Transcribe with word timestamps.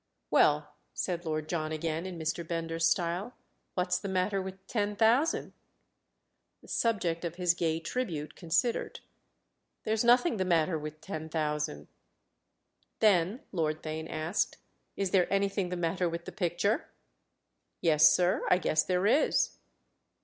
"Well," 0.31 0.73
said 0.95 1.25
Lord 1.27 1.47
John 1.47 1.71
again 1.71 2.07
in 2.07 2.17
Mr. 2.17 2.41
Bender's 2.47 2.87
style, 2.87 3.35
"what's 3.75 3.99
the 3.99 4.07
matter 4.09 4.41
with 4.41 4.65
ten 4.65 4.95
thousand?" 4.95 5.53
The 6.63 6.67
subject 6.67 7.23
of 7.23 7.35
his 7.35 7.53
gay 7.53 7.79
tribute 7.79 8.35
considered. 8.35 9.01
"There's 9.83 10.03
nothing 10.03 10.37
the 10.37 10.43
matter 10.43 10.79
with 10.79 11.01
ten 11.01 11.29
thousand." 11.29 11.87
"Then," 12.97 13.41
Lord 13.51 13.83
Theign 13.83 14.09
asked, 14.09 14.57
"is 14.97 15.11
there 15.11 15.31
anything 15.31 15.69
the 15.69 15.77
matter 15.77 16.09
with 16.09 16.25
the 16.25 16.31
picture?" 16.31 16.89
"Yes, 17.79 18.09
sir—I 18.11 18.57
guess 18.57 18.83
there 18.83 19.05
is." 19.05 19.59